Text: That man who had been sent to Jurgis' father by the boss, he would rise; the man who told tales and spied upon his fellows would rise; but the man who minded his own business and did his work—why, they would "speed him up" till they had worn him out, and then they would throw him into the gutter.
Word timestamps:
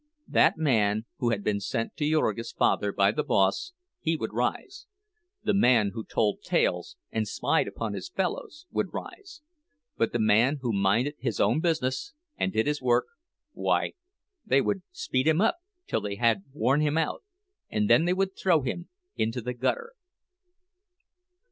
That 0.27 0.57
man 0.57 1.05
who 1.19 1.29
had 1.29 1.43
been 1.43 1.59
sent 1.59 1.95
to 1.97 2.09
Jurgis' 2.09 2.51
father 2.53 2.91
by 2.91 3.11
the 3.11 3.21
boss, 3.23 3.71
he 3.99 4.17
would 4.17 4.33
rise; 4.33 4.87
the 5.43 5.53
man 5.53 5.91
who 5.93 6.03
told 6.03 6.41
tales 6.41 6.97
and 7.11 7.27
spied 7.27 7.67
upon 7.67 7.93
his 7.93 8.09
fellows 8.09 8.65
would 8.71 8.95
rise; 8.95 9.43
but 9.97 10.11
the 10.11 10.17
man 10.17 10.57
who 10.63 10.73
minded 10.73 11.17
his 11.19 11.39
own 11.39 11.59
business 11.59 12.13
and 12.35 12.51
did 12.51 12.65
his 12.65 12.81
work—why, 12.81 13.93
they 14.43 14.59
would 14.59 14.81
"speed 14.91 15.27
him 15.27 15.39
up" 15.39 15.57
till 15.85 16.01
they 16.01 16.15
had 16.15 16.45
worn 16.51 16.81
him 16.81 16.97
out, 16.97 17.23
and 17.69 17.87
then 17.87 18.05
they 18.05 18.13
would 18.13 18.35
throw 18.35 18.63
him 18.63 18.89
into 19.15 19.39
the 19.39 19.53
gutter. 19.53 19.93